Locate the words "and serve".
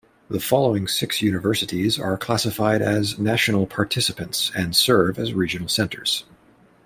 4.55-5.19